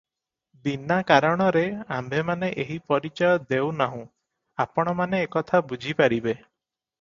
[0.67, 1.61] ବିନା କାରଣରେ
[1.97, 4.01] ଆମ୍ଭେମାନେ ଏହି ପରିଚୟ ଦେଉ ନାହୁଁ,
[4.67, 6.35] ଆପଣମାନେ ଏ କଥା ବୁଝିପାରିବେ।